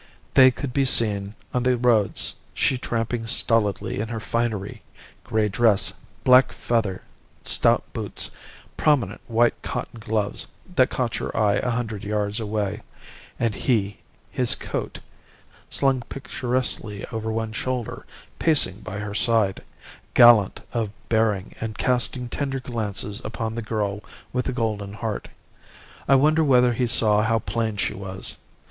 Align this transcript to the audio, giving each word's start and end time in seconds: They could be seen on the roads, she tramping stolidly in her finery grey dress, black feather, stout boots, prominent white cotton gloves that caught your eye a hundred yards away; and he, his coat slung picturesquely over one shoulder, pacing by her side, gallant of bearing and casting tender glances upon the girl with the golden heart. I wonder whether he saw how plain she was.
They 0.33 0.49
could 0.49 0.73
be 0.73 0.83
seen 0.83 1.35
on 1.53 1.61
the 1.61 1.77
roads, 1.77 2.33
she 2.55 2.75
tramping 2.79 3.27
stolidly 3.27 3.99
in 3.99 4.07
her 4.07 4.19
finery 4.19 4.81
grey 5.23 5.47
dress, 5.47 5.93
black 6.23 6.51
feather, 6.51 7.03
stout 7.43 7.83
boots, 7.93 8.31
prominent 8.77 9.21
white 9.27 9.61
cotton 9.61 9.99
gloves 9.99 10.47
that 10.75 10.89
caught 10.89 11.19
your 11.19 11.37
eye 11.37 11.57
a 11.57 11.69
hundred 11.69 12.03
yards 12.03 12.39
away; 12.39 12.81
and 13.39 13.53
he, 13.53 13.99
his 14.31 14.55
coat 14.55 14.97
slung 15.69 16.01
picturesquely 16.09 17.05
over 17.11 17.31
one 17.31 17.53
shoulder, 17.53 18.03
pacing 18.39 18.79
by 18.79 18.97
her 18.97 19.13
side, 19.13 19.61
gallant 20.15 20.61
of 20.73 20.89
bearing 21.09 21.53
and 21.61 21.77
casting 21.77 22.27
tender 22.27 22.59
glances 22.59 23.21
upon 23.23 23.53
the 23.53 23.61
girl 23.61 24.03
with 24.33 24.45
the 24.45 24.51
golden 24.51 24.93
heart. 24.93 25.27
I 26.07 26.15
wonder 26.15 26.43
whether 26.43 26.73
he 26.73 26.87
saw 26.87 27.21
how 27.21 27.37
plain 27.37 27.77
she 27.77 27.93
was. 27.93 28.37